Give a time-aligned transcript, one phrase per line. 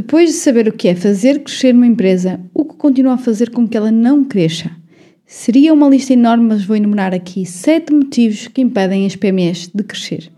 [0.00, 3.50] Depois de saber o que é fazer crescer uma empresa, o que continua a fazer
[3.50, 4.70] com que ela não cresça?
[5.26, 9.84] Seria uma lista enorme, mas vou enumerar aqui sete motivos que impedem as PMEs de
[9.84, 10.32] crescer.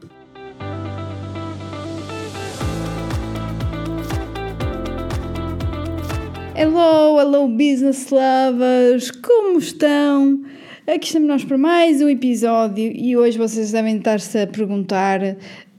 [6.56, 10.42] Hello, hello business lovers, como estão?
[10.88, 15.20] Aqui estamos nós para mais um episódio e hoje vocês devem estar-se a perguntar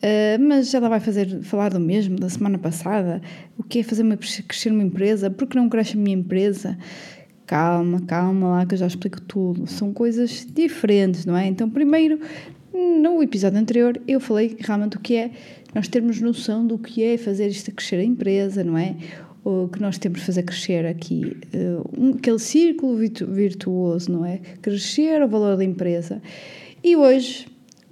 [0.03, 3.21] Uh, mas ela vai fazer, falar do mesmo da semana passada.
[3.57, 5.29] O que é fazer uma, crescer uma empresa?
[5.29, 6.77] Por que não cresce a minha empresa?
[7.45, 9.65] Calma, calma lá que eu já explico tudo.
[9.65, 11.47] São coisas diferentes, não é?
[11.47, 12.19] Então, primeiro,
[12.73, 15.31] no episódio anterior, eu falei realmente o que é
[15.73, 18.97] nós termos noção do que é fazer isto crescer a empresa, não é?
[19.41, 24.39] O que nós temos de fazer crescer aqui, uh, um, aquele círculo virtuoso, não é?
[24.61, 26.21] Crescer o valor da empresa.
[26.83, 27.45] E hoje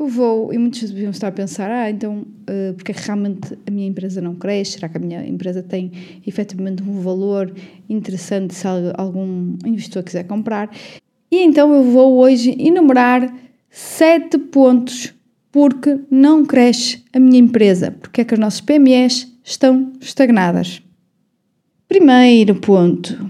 [0.07, 3.71] vou, e muitos deviam estar a pensar, ah, então, uh, porque é que realmente a
[3.71, 4.73] minha empresa não cresce?
[4.73, 5.91] Será que a minha empresa tem
[6.25, 7.53] efetivamente um valor
[7.89, 8.65] interessante se
[8.95, 10.69] algum investidor quiser comprar?
[11.31, 13.33] E então eu vou hoje enumerar
[13.69, 15.13] sete pontos
[15.52, 20.81] porque não cresce a minha empresa, porque é que as nossas PMEs estão estagnadas.
[21.88, 23.30] Primeiro ponto,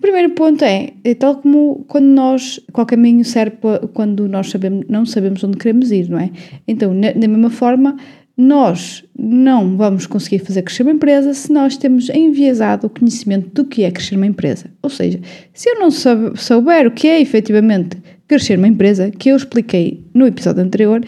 [0.00, 3.58] o primeiro ponto é, é tal como quando nós, qual caminho serve
[3.92, 6.30] quando nós sabemos, não sabemos onde queremos ir, não é?
[6.66, 7.98] Então, na, da mesma forma,
[8.34, 13.62] nós não vamos conseguir fazer crescer uma empresa se nós temos enviesado o conhecimento do
[13.62, 14.70] que é crescer uma empresa.
[14.82, 15.20] Ou seja,
[15.52, 20.26] se eu não souber o que é efetivamente crescer uma empresa, que eu expliquei no
[20.26, 21.04] episódio anterior,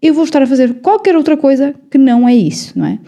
[0.00, 3.00] eu vou estar a fazer qualquer outra coisa que não é isso, não é?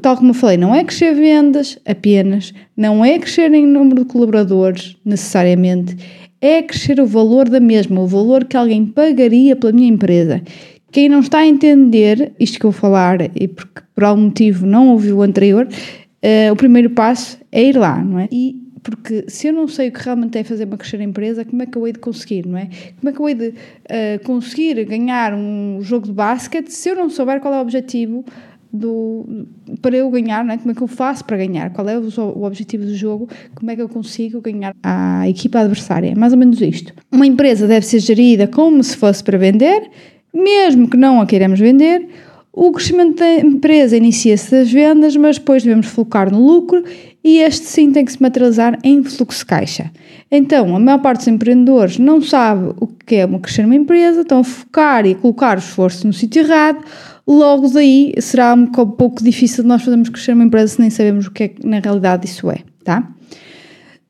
[0.00, 4.08] Tal como eu falei, não é crescer vendas apenas, não é crescer em número de
[4.08, 5.96] colaboradores necessariamente,
[6.40, 10.42] é crescer o valor da mesma, o valor que alguém pagaria pela minha empresa.
[10.90, 14.66] Quem não está a entender isto que eu vou falar e porque por algum motivo
[14.66, 18.28] não ouviu o anterior, uh, o primeiro passo é ir lá, não é?
[18.30, 21.44] E porque se eu não sei o que realmente é fazer uma crescer a empresa,
[21.44, 22.68] como é que eu hei de conseguir, não é?
[22.98, 26.96] Como é que eu hei de uh, conseguir ganhar um jogo de basquete se eu
[26.96, 28.24] não souber qual é o objetivo
[28.72, 29.46] do,
[29.82, 30.56] para eu ganhar, né?
[30.56, 33.76] como é que eu faço para ganhar, qual é o, objetivo do jogo, como é
[33.76, 36.12] que eu consigo ganhar a equipa adversária.
[36.12, 36.94] É mais ou menos isto.
[37.10, 39.90] Uma empresa deve ser gerida como se fosse para vender,
[40.32, 42.08] mesmo que não a queiramos vender.
[42.54, 46.84] O crescimento da empresa inicia-se das vendas, mas depois devemos focar no lucro
[47.24, 49.90] e este sim tem que se materializar em fluxo de caixa.
[50.30, 54.40] Então, a maior parte dos empreendedores não sabe o que é crescer uma empresa, estão
[54.40, 56.84] a focar e a colocar o esforço no sítio errado
[57.26, 61.26] logo daí será um pouco difícil de nós fazermos crescer uma empresa se nem sabemos
[61.26, 63.08] o que é que na realidade isso é, tá?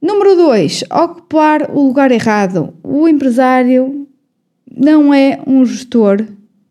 [0.01, 2.75] Número 2, ocupar o lugar errado.
[2.83, 4.09] O empresário
[4.77, 6.27] não é um gestor,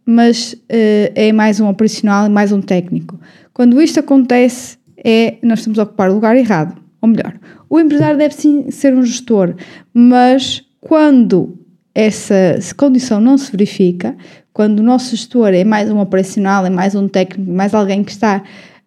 [0.06, 3.20] mas uh, é mais um operacional e mais um técnico.
[3.54, 6.76] Quando isto acontece, é nós estamos a ocupar o lugar errado.
[7.02, 9.56] Ou melhor, o empresário deve sim ser um gestor,
[9.94, 11.58] mas quando
[11.96, 14.16] essa condição não se verifica,
[14.54, 18.12] quando o nosso gestor é mais um operacional, é mais um técnico, mais alguém que
[18.12, 18.44] está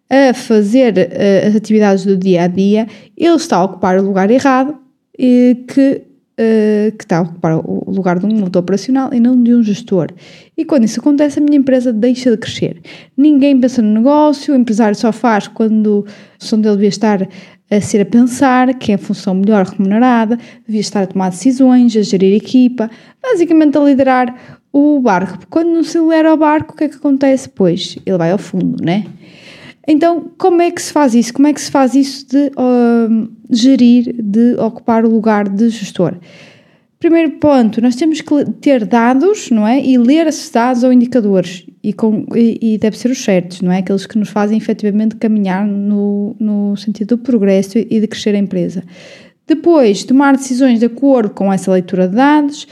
[0.09, 2.87] a fazer uh, as atividades do dia a dia,
[3.17, 4.77] ele está a ocupar o lugar errado
[5.17, 6.01] e que,
[6.39, 9.63] uh, que está a ocupar o lugar de um motor operacional e não de um
[9.63, 10.09] gestor.
[10.55, 12.79] E quando isso acontece, a minha empresa deixa de crescer.
[13.17, 16.05] Ninguém pensa no negócio, o empresário só faz quando
[16.39, 17.27] a dele devia estar
[17.71, 20.37] a ser a pensar, que é a função melhor remunerada,
[20.67, 25.39] devia estar a tomar decisões, a gerir equipa, basicamente a liderar o barco.
[25.49, 27.47] Quando não se lidera o barco, o que é que acontece?
[27.47, 29.05] Pois ele vai ao fundo, né?
[29.87, 31.33] Então, como é que se faz isso?
[31.33, 36.15] Como é que se faz isso de uh, gerir, de ocupar o lugar de gestor?
[36.99, 39.79] Primeiro ponto, nós temos que ter dados, não é?
[39.79, 41.65] E ler esses dados ou indicadores.
[41.81, 43.77] E, com, e, e deve ser os certos, não é?
[43.77, 48.39] Aqueles que nos fazem efetivamente caminhar no, no sentido do progresso e de crescer a
[48.39, 48.83] empresa.
[49.47, 52.67] Depois, tomar decisões de acordo com essa leitura de dados.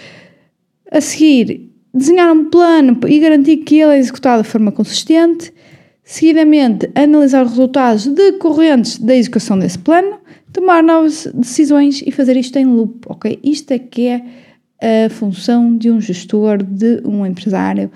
[0.91, 5.53] A seguir, desenhar um plano e garantir que ele é executado de forma consistente.
[6.03, 10.17] Seguidamente, analisar os resultados decorrentes da execução desse plano,
[10.51, 13.40] tomar novas decisões e fazer isto em loop, ok?
[13.41, 17.90] Isto é que é a função de um gestor, de um empresário,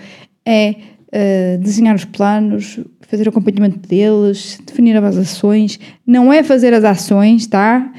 [0.46, 0.76] é
[1.08, 6.86] uh, desenhar os planos, fazer o acompanhamento deles, definir as ações, não é fazer as
[6.86, 7.92] ações, tá?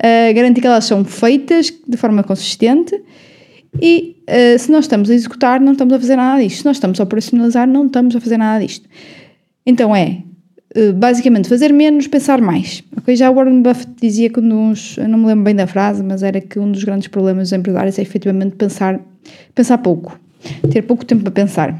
[0.00, 3.02] É uh, garantir que elas são feitas de forma consistente
[3.82, 6.58] e uh, se nós estamos a executar, não estamos a fazer nada disto.
[6.58, 8.88] Se nós estamos a operacionalizar, não estamos a fazer nada disto.
[9.66, 10.22] Então é,
[10.76, 12.82] uh, basicamente, fazer menos, pensar mais.
[12.98, 13.16] Okay?
[13.16, 16.40] Já Warren Buffett dizia que uns, eu não me lembro bem da frase, mas era
[16.40, 19.00] que um dos grandes problemas dos empresários é efetivamente pensar,
[19.54, 20.18] pensar pouco.
[20.70, 21.78] Ter pouco tempo para pensar.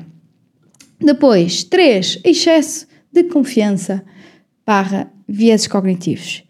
[1.01, 4.03] Depois, três, excesso de confiança.
[4.67, 6.43] barra vieses cognitivos.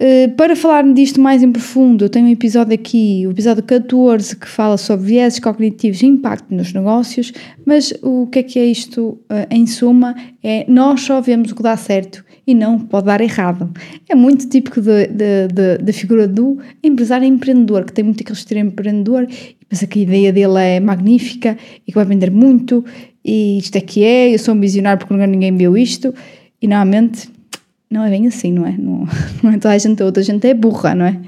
[0.00, 4.36] Uh, para falar disto mais em profundo, eu tenho um episódio aqui, o episódio 14,
[4.36, 7.32] que fala sobre vieses cognitivos e impacto nos negócios,
[7.66, 10.14] mas o que é que é isto uh, em suma?
[10.40, 13.72] É nós só vemos o que dá certo e não o que pode dar errado.
[14.08, 19.64] É muito típico da figura do empresário empreendedor, que tem muito aquele estilo empreendedor e
[19.68, 22.84] pensa que a ideia dele é magnífica e que vai vender muito
[23.24, 26.14] e isto é que é, eu sou um visionário porque ninguém viu isto
[26.62, 27.28] e normalmente
[27.90, 28.76] não é bem assim, não é?
[28.76, 29.06] Não,
[29.42, 31.20] não é toda a gente, outra gente é burra, não é?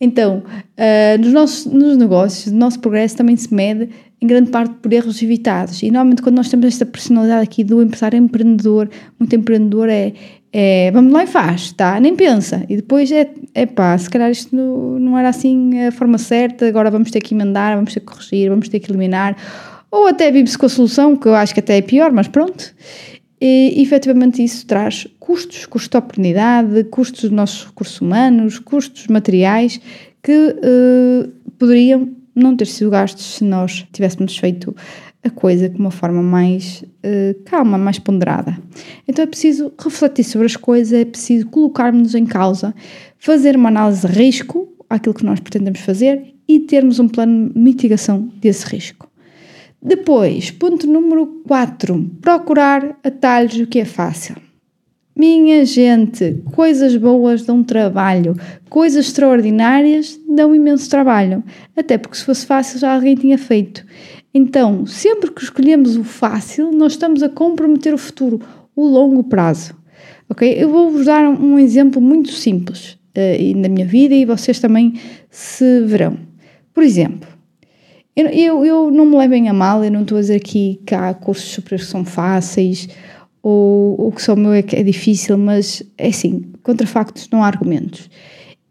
[0.00, 4.74] Então, uh, nos nossos nos negócios, o nosso progresso também se mede em grande parte
[4.76, 5.82] por erros evitados.
[5.82, 8.88] E normalmente, quando nós temos esta personalidade aqui do empresário empreendedor,
[9.18, 10.14] muito empreendedor, é,
[10.52, 12.00] é vamos lá e faz, tá?
[12.00, 12.64] Nem pensa.
[12.68, 16.66] E depois é, é pá, se calhar isto não, não era assim a forma certa,
[16.66, 19.36] agora vamos ter que emendar, vamos ter que corrigir, vamos ter que eliminar.
[19.90, 22.74] Ou até vive-se com a solução, que eu acho que até é pior, mas pronto.
[23.40, 29.80] E efetivamente isso traz custos, custos de oportunidade, custos dos nossos recursos humanos, custos materiais
[30.22, 31.28] que uh,
[31.58, 34.74] poderiam não ter sido gastos se nós tivéssemos feito
[35.22, 38.58] a coisa de uma forma mais uh, calma, mais ponderada.
[39.06, 42.74] Então é preciso refletir sobre as coisas, é preciso colocarmos-nos em causa,
[43.18, 47.58] fazer uma análise de risco àquilo que nós pretendemos fazer e termos um plano de
[47.58, 49.09] mitigação desse risco.
[49.82, 54.36] Depois, ponto número 4, procurar atalhos o que é fácil.
[55.16, 58.36] Minha gente, coisas boas dão trabalho,
[58.68, 61.42] coisas extraordinárias dão imenso trabalho,
[61.76, 63.84] até porque se fosse fácil já alguém tinha feito.
[64.32, 68.40] Então, sempre que escolhemos o fácil, nós estamos a comprometer o futuro,
[68.76, 69.74] o longo prazo.
[70.28, 70.48] Ok?
[70.56, 74.94] Eu vou-vos dar um exemplo muito simples uh, na minha vida e vocês também
[75.28, 76.18] se verão.
[76.72, 77.28] Por exemplo,
[78.20, 80.94] eu, eu, eu não me levem a mal, eu não estou a dizer aqui que
[80.94, 82.88] há cursos superiores que são fáceis
[83.42, 87.42] ou o que só o meu é, é difícil, mas é assim, contra factos não
[87.42, 88.10] há argumentos.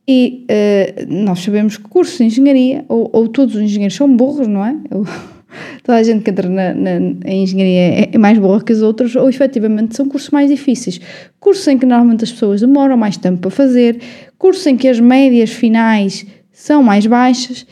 [0.07, 4.47] E uh, nós sabemos que cursos de engenharia, ou, ou, todos os engenheiros são burros,
[4.47, 4.75] não é?
[5.83, 8.81] Toda a gente que entra na, na, em engenharia é, é, mais burra que os
[8.81, 10.99] outros, ou efetivamente são cursos mais difíceis.
[11.39, 13.99] Cursos em que normalmente as pessoas demoram mais tempo para fazer,
[14.37, 17.65] cursos em que as médias finais são mais baixas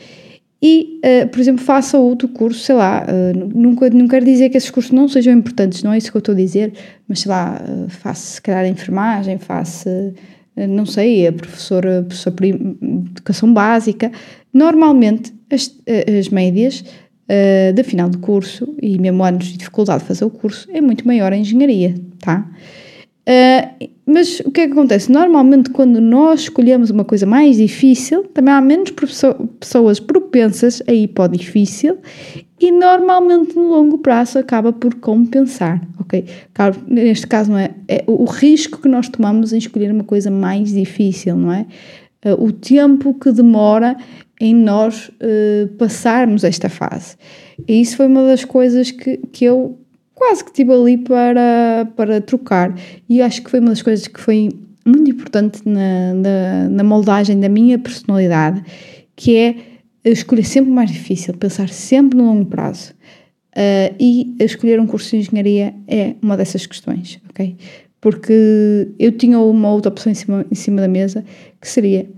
[0.60, 4.56] e, uh, por exemplo, faça outro curso, sei lá, uh, nunca, não quero dizer que
[4.56, 6.72] esses cursos não sejam importantes, não é isso que eu estou a dizer,
[7.06, 10.12] mas sei lá, uh, faça se calhar enfermagem, faça,
[10.56, 12.76] não sei, a professora, professora de
[13.10, 14.10] educação básica.
[14.52, 15.72] Normalmente, as,
[16.18, 16.84] as médias
[17.76, 21.06] da final do curso, e mesmo anos de dificuldade de fazer o curso, é muito
[21.06, 22.50] maior a engenharia, tá?
[24.10, 25.12] Mas o que é que acontece?
[25.12, 28.90] Normalmente, quando nós escolhemos uma coisa mais difícil, também há menos
[29.60, 31.98] pessoas propensas a ir para o difícil
[32.58, 36.24] e normalmente no longo prazo acaba por compensar, ok?
[36.86, 40.72] Neste caso, não é, é o risco que nós tomamos em escolher uma coisa mais
[40.72, 41.66] difícil, não é?
[42.24, 43.94] Uh, o tempo que demora
[44.40, 47.14] em nós uh, passarmos esta fase.
[47.68, 49.78] E isso foi uma das coisas que, que eu
[50.18, 52.74] quase que estive ali para, para trocar.
[53.08, 54.50] E acho que foi uma das coisas que foi
[54.84, 58.62] muito importante na, na, na moldagem da minha personalidade,
[59.14, 59.54] que é
[60.04, 62.92] escolher sempre mais difícil, pensar sempre no longo prazo.
[63.56, 67.56] Uh, e escolher um curso de engenharia é uma dessas questões, ok?
[68.00, 71.24] Porque eu tinha uma outra opção em cima, em cima da mesa
[71.60, 72.08] que seria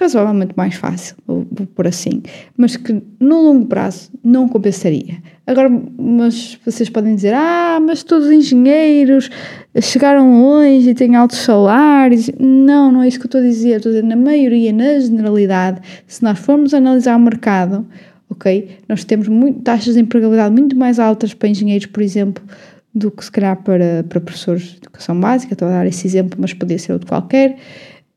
[0.00, 1.16] razoavelmente mais fácil,
[1.74, 2.22] por assim,
[2.56, 5.18] mas que no longo prazo não compensaria.
[5.46, 9.30] Agora, mas vocês podem dizer, ah, mas todos os engenheiros
[9.80, 12.30] chegaram longe e têm altos salários.
[12.38, 13.76] Não, não é isso que eu estou a dizer.
[13.76, 17.86] Estou a dizer, na maioria, na generalidade, se nós formos analisar o mercado,
[18.30, 22.42] ok, nós temos muito, taxas de empregabilidade muito mais altas para engenheiros, por exemplo,
[22.94, 25.52] do que se calhar para, para professores de educação básica.
[25.52, 27.56] Estou a dar esse exemplo, mas poderia ser outro qualquer.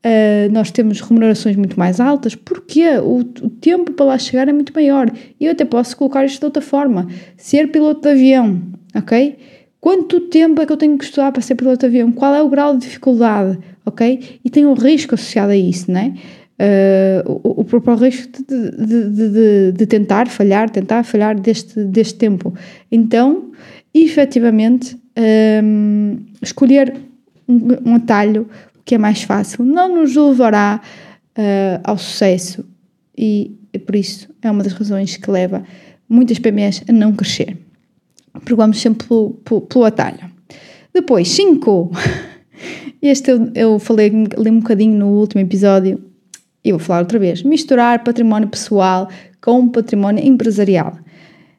[0.08, 4.52] Uh, nós temos remunerações muito mais altas, porque o, o, tempo para lá chegar é
[4.52, 5.12] muito maior.
[5.38, 8.62] E eu até posso colocar isto de outra forma: ser piloto de avião,
[8.94, 9.36] ok?
[9.80, 12.10] Quanto tempo é que eu tenho que estudar para ser piloto de avião?
[12.10, 14.40] Qual é o grau de dificuldade, ok?
[14.42, 16.14] E tem um risco associado a isso, não é?
[16.60, 22.14] Uh, o, o, próprio risco de, de, de, de, tentar falhar, tentar falhar deste, deste
[22.14, 22.54] tempo.
[22.90, 23.52] Então,
[23.94, 24.96] efetivamente,
[25.62, 26.96] um, escolher
[27.48, 28.48] um, um atalho,
[28.88, 30.80] que é mais fácil, não nos levará
[31.36, 32.64] uh, ao sucesso
[33.16, 33.54] e
[33.84, 35.62] por isso é uma das razões que leva
[36.08, 37.58] muitas PMEs a não crescer.
[38.46, 40.30] Pegamos sempre pelo, pelo, pelo atalho.
[40.94, 41.90] Depois, 5.
[43.00, 46.02] Este eu, eu falei ali um bocadinho no último episódio
[46.64, 47.42] e vou falar outra vez.
[47.42, 49.08] Misturar património pessoal
[49.40, 50.98] com património empresarial.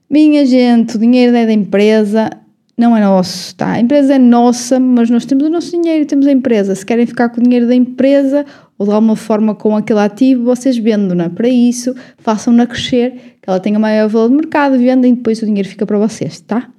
[0.09, 2.31] Minha gente, o dinheiro é da empresa,
[2.79, 3.73] não é nosso, tá?
[3.73, 6.73] A empresa é nossa, mas nós temos o nosso dinheiro, temos a empresa.
[6.73, 8.45] Se querem ficar com o dinheiro da empresa
[8.77, 11.29] ou de alguma forma com aquele ativo, vocês vendam-na.
[11.29, 15.45] Para isso, façam-na crescer, que ela tenha maior valor de mercado, vendem e depois o
[15.45, 16.69] dinheiro fica para vocês, tá?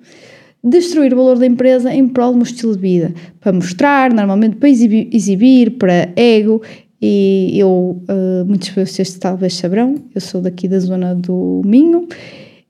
[0.64, 4.70] Destruir o valor da empresa em prol um estilo de vida, para mostrar, normalmente para
[4.70, 6.62] exibir, exibir para ego.
[7.02, 12.08] E eu, uh, muitos de vocês talvez saberão, eu sou daqui da zona do Minho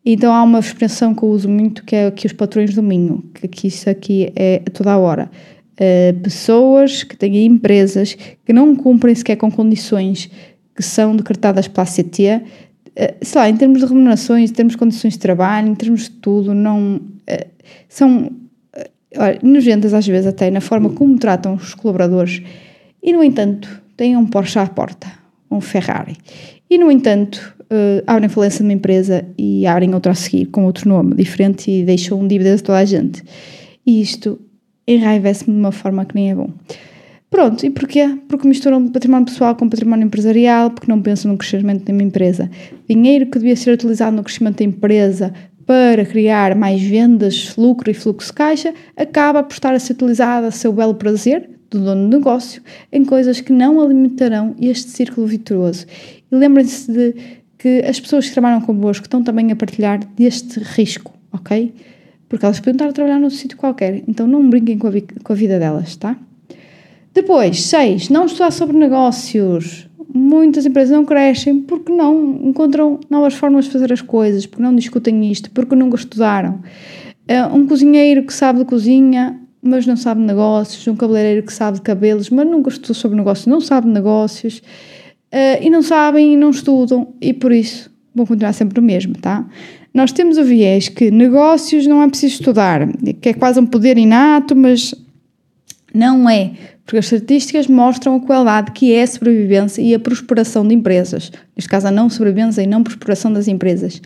[0.04, 3.22] então há uma expressão que eu uso muito que é aqui os patrões do Minho,
[3.34, 5.30] que aqui, isso aqui é toda a hora.
[5.74, 8.14] Uh, pessoas que têm empresas
[8.44, 10.30] que não cumprem sequer com condições
[10.74, 12.42] que são decretadas pela ACT, uh,
[12.96, 16.02] eh, sei lá, em termos de remunerações, em termos de condições de trabalho, em termos
[16.02, 17.50] de tudo, não uh,
[17.88, 22.42] são uh, nojentas às vezes até na forma como tratam os colaboradores.
[23.02, 25.10] E no entanto têm um Porsche à porta,
[25.50, 26.16] um Ferrari.
[26.68, 30.64] E no entanto uh, abrem falência de uma empresa e abrem outra a seguir, com
[30.64, 33.22] outro nome diferente e deixam dívidas a toda a gente.
[33.86, 34.40] E isto
[34.86, 36.50] enraivece-me de uma forma que nem é bom.
[37.30, 38.18] Pronto, e porquê?
[38.28, 42.50] Porque misturam património pessoal com património empresarial, porque não pensam no crescimento de uma empresa.
[42.88, 45.32] Dinheiro que devia ser utilizado no crescimento da empresa
[45.64, 50.46] para criar mais vendas, lucro e fluxo de caixa, acaba por estar a ser utilizado
[50.46, 52.60] a seu belo prazer do dono do negócio
[52.90, 55.86] em coisas que não alimentarão este círculo virtuoso.
[56.32, 57.14] E lembrem-se de
[57.60, 61.74] que as pessoas que trabalham convosco estão também a partilhar deste risco, ok?
[62.26, 65.32] Porque elas podem estar a trabalhar num sítio qualquer, então não brinquem com a, com
[65.32, 66.16] a vida delas, tá?
[67.12, 69.86] Depois, seis, não estudar sobre negócios.
[70.12, 74.74] Muitas empresas não crescem porque não encontram novas formas de fazer as coisas, porque não
[74.74, 76.60] discutem isto, porque nunca estudaram.
[77.28, 80.86] Eh, um cozinheiro que sabe de cozinha, mas não sabe de negócios.
[80.88, 84.62] Um cabeleireiro que sabe de cabelos, mas nunca estudou sobre negócios, não sabe de negócios
[85.32, 89.14] uh, e não sabem e não estudam e por isso vão continuar sempre o mesmo,
[89.14, 89.46] tá?
[89.92, 92.86] Nós temos o viés que negócios não é preciso estudar,
[93.20, 94.94] que é quase um poder inato, mas
[95.92, 96.52] não é,
[96.84, 101.32] porque as estatísticas mostram a qualidade que é a sobrevivência e a prosperação de empresas.
[101.56, 104.00] Neste caso, a não sobrevivência e não prosperação das empresas.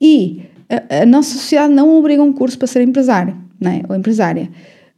[0.00, 3.82] E a, a nossa sociedade não obriga um curso para ser empresário, não é?
[3.88, 4.50] ou empresária.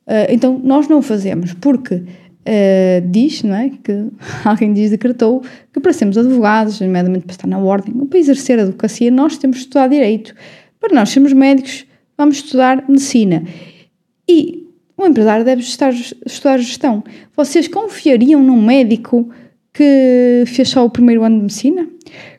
[0.06, 2.02] Uh, então, nós não o fazemos, porque
[2.40, 3.70] Uh, diz, não é?
[3.70, 4.06] Que
[4.44, 5.42] alguém diz, decretou
[5.73, 9.37] que para sermos advogados, nomeadamente para estar na ordem, ou para exercer a advocacia, nós
[9.37, 10.35] temos de estudar direito.
[10.80, 13.44] Para nós sermos médicos, vamos estudar medicina.
[14.28, 14.66] E
[14.97, 17.04] o empresário deve estar, estudar gestão.
[17.37, 19.30] Vocês confiariam num médico
[19.73, 21.88] que fez só o primeiro ano de medicina?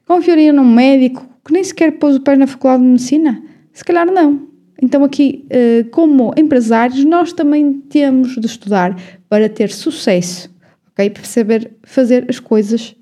[0.06, 3.42] Confiariam num médico que nem sequer pôs o pé na faculdade de medicina?
[3.74, 4.48] Se calhar não.
[4.82, 8.96] Então, aqui, eh, como empresários, nós também temos de estudar
[9.32, 10.54] para ter sucesso,
[10.92, 11.10] ok?
[11.10, 12.94] Para saber fazer as coisas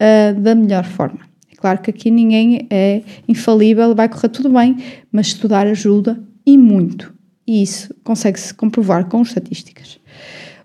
[0.00, 1.20] uh, da melhor forma.
[1.52, 4.78] É claro que aqui ninguém é infalível, vai correr tudo bem,
[5.12, 7.12] mas estudar ajuda e muito.
[7.46, 10.00] E isso consegue-se comprovar com estatísticas.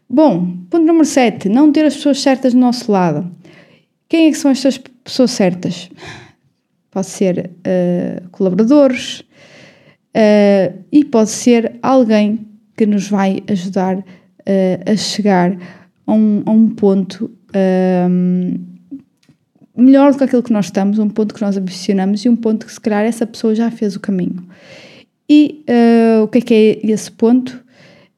[0.09, 1.49] Bom, ponto número 7.
[1.49, 3.29] Não ter as pessoas certas do nosso lado.
[4.07, 5.89] Quem é que são estas pessoas certas?
[6.89, 9.19] Pode ser uh, colaboradores,
[10.15, 14.01] uh, e pode ser alguém que nos vai ajudar
[14.47, 15.57] uh, a chegar
[16.05, 17.29] a um, a um ponto
[18.09, 18.59] um,
[19.75, 22.65] melhor do que aquilo que nós estamos, um ponto que nós ambicionamos e um ponto
[22.65, 24.45] que se calhar essa pessoa já fez o caminho.
[25.29, 27.63] E uh, o que é que é esse ponto?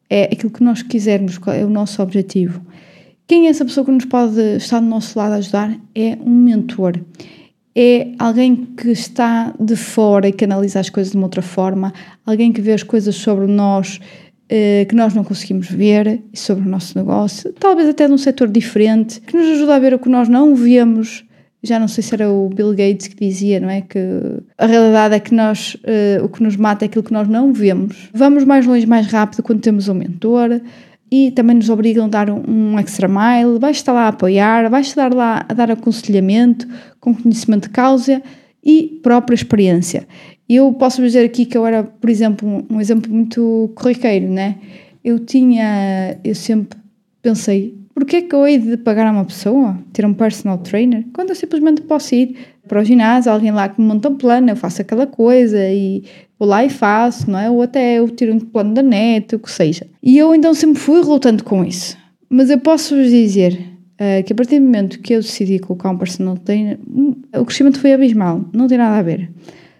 [0.10, 2.62] É aquilo que nós quisermos, é o nosso objetivo.
[3.28, 5.76] Quem é essa pessoa que nos pode estar do nosso lado a ajudar?
[5.96, 7.00] É um mentor
[7.76, 11.94] é alguém que está de fora e que analisa as coisas de uma outra forma,
[12.26, 14.00] alguém que vê as coisas sobre nós
[14.48, 19.20] que nós não conseguimos ver sobre o nosso negócio, talvez até de um setor diferente,
[19.22, 21.26] que nos ajuda a ver o que nós não vemos.
[21.64, 23.82] Já não sei se era o Bill Gates que dizia, não é?
[23.82, 24.00] Que
[24.56, 27.52] a realidade é que nós, uh, o que nos mata é aquilo que nós não
[27.52, 28.10] vemos.
[28.14, 30.62] Vamos mais longe, mais rápido quando temos um mentor
[31.12, 34.88] e também nos obrigam a dar um extra mile, vais estar lá a apoiar, vais
[34.88, 36.68] estar lá a dar aconselhamento
[37.00, 38.22] com conhecimento de causa
[38.66, 40.08] e própria experiência.
[40.50, 44.56] Eu posso dizer aqui que eu era, por exemplo, um, um exemplo muito corriqueiro, né?
[45.04, 46.78] Eu tinha, eu sempre
[47.22, 51.06] pensei, porquê é que eu hei de pagar a uma pessoa, ter um personal trainer,
[51.14, 52.36] quando eu simplesmente posso ir
[52.68, 56.04] para o ginásio, alguém lá que me monta um plano, eu faço aquela coisa e
[56.40, 57.50] vou lá e faço, não é?
[57.50, 59.88] Ou até eu tiro um plano da net, o que seja.
[60.02, 61.96] E eu então sempre fui relutando com isso.
[62.28, 63.75] Mas eu posso vos dizer
[64.26, 67.80] que a partir do momento que eu decidi colocar um personal trainer, hum, o crescimento
[67.80, 69.32] foi abismal, não tem nada a ver.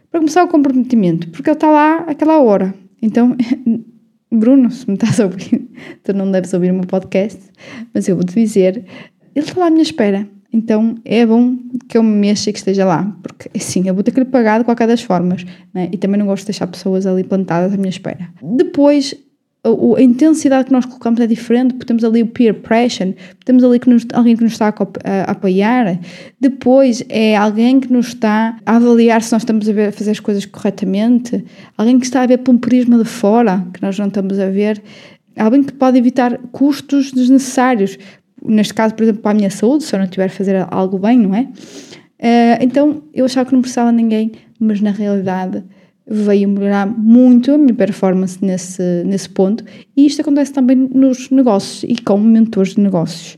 [0.10, 2.74] Para começar, o comprometimento, porque ele está lá àquela hora.
[3.02, 3.36] Então,
[4.32, 5.70] Bruno, se me estás a ouvir,
[6.04, 7.40] tu não deves ouvir o meu podcast,
[7.94, 8.86] mas eu vou-te dizer,
[9.36, 10.28] ele está lá à minha espera.
[10.54, 11.58] então é bom
[11.90, 14.26] que eu me mexa e que esteja lá, porque assim, eu vou ter que lhe
[14.26, 15.90] pagar de qualquer das formas, né?
[15.92, 18.30] e também não gosto de deixar pessoas ali plantadas à minha espera.
[18.42, 19.14] Depois,
[19.66, 23.80] a, intensidade que nós colocamos é diferente, porque temos ali o peer pressure, temos ali
[23.80, 26.00] que nos, alguém que nos está a, apoiar,
[26.40, 30.12] depois é alguém que nos está a avaliar se nós estamos a, ver, a fazer
[30.12, 31.44] as coisas corretamente,
[31.78, 34.50] alguém que está a ver por um prisma de fora, que nós não estamos a
[34.50, 34.82] ver,
[35.36, 37.98] alguém que pode evitar custos desnecessários,
[38.44, 41.00] neste caso, por exemplo, para a minha saúde, se eu não estiver a fazer algo
[41.00, 41.48] bem, não é?
[42.18, 45.64] Uh, então eu achava que não precisava de ninguém, mas na realidade
[46.08, 49.64] veio melhorar muito a minha performance nesse, nesse ponto
[49.96, 53.38] e isto acontece também nos negócios e com mentores de negócios.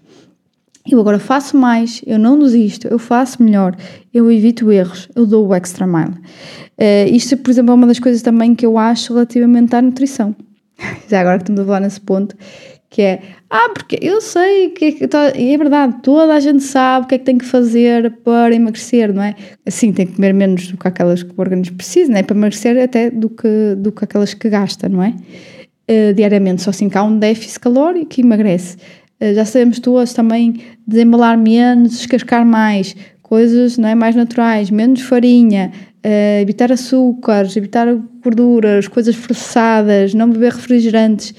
[0.89, 3.75] Eu agora faço mais, eu não desisto, eu faço melhor,
[4.13, 6.13] eu evito erros, eu dou o extra mile.
[6.77, 10.33] Uh, isto, por exemplo, é uma das coisas também que eu acho relativamente à nutrição.
[11.09, 12.35] Já agora que estamos a falar nesse ponto,
[12.89, 17.07] que é, ah, porque eu sei que é, é verdade, toda a gente sabe o
[17.09, 19.35] que é que tem que fazer para emagrecer, não é?
[19.65, 22.23] Assim, tem que comer menos do que aquelas que o organismo precisa, não é?
[22.23, 25.13] Para emagrecer até do que, do que aquelas que gasta, não é?
[25.89, 28.77] Uh, diariamente, só assim que há um déficit calórico que emagrece.
[29.21, 35.01] Uh, já sabemos todas também desembalar menos, descascar mais, coisas não é, mais naturais, menos
[35.01, 35.71] farinha,
[36.05, 37.87] uh, evitar açúcares, evitar
[38.23, 41.33] gorduras, coisas processadas, não beber refrigerantes.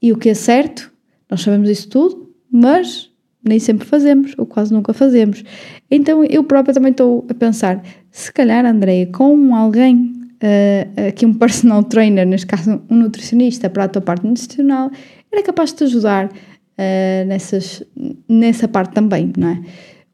[0.00, 0.92] E o que é certo,
[1.30, 3.10] nós sabemos isso tudo, mas
[3.46, 5.44] nem sempre fazemos, ou quase nunca fazemos.
[5.90, 10.12] Então eu própria também estou a pensar, se calhar, Andreia, com alguém,
[10.42, 14.90] uh, aqui um personal trainer, neste caso um nutricionista para a tua parte nutricional,
[15.32, 17.82] era capaz de te ajudar uh, nessas,
[18.28, 19.62] nessa parte também, não é?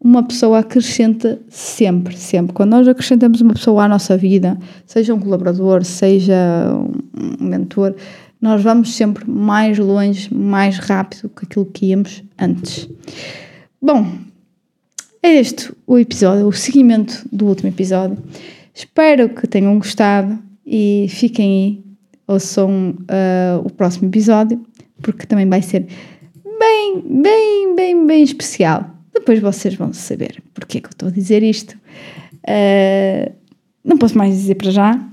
[0.05, 2.53] Uma pessoa acrescenta sempre, sempre.
[2.53, 6.35] Quando nós acrescentamos uma pessoa à nossa vida, seja um colaborador, seja
[7.41, 7.95] um mentor,
[8.43, 12.89] nós vamos sempre mais longe, mais rápido que aquilo que íamos antes.
[13.81, 14.19] Bom,
[15.23, 18.19] é este o episódio, o seguimento do último episódio.
[18.75, 21.85] Espero que tenham gostado e fiquem aí,
[22.27, 24.61] ouçam uh, o próximo episódio,
[25.01, 25.87] porque também vai ser
[26.59, 28.91] bem, bem, bem, bem especial.
[29.15, 31.79] Depois vocês vão saber porque é que eu estou a dizer isto.
[32.43, 33.33] Uh,
[33.85, 35.09] não posso mais dizer para já,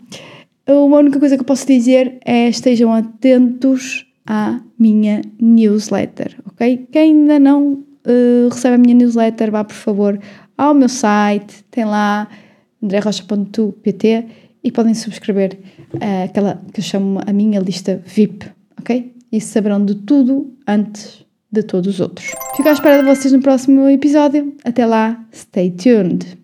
[0.73, 6.87] a única coisa que eu posso dizer é estejam atentos à minha newsletter, ok?
[6.91, 10.19] Quem ainda não uh, recebe a minha newsletter, vá por favor
[10.57, 12.27] ao meu site, tem lá
[12.81, 14.25] andrerocha.pt
[14.63, 15.57] e podem subscrever
[15.93, 18.45] uh, aquela que eu chamo a minha lista VIP,
[18.79, 19.13] ok?
[19.31, 22.31] E saberão de tudo antes de todos os outros.
[22.55, 24.55] Fico à espera de vocês no próximo episódio.
[24.63, 26.38] Até lá, stay tuned!